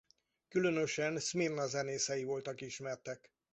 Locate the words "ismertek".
2.61-3.31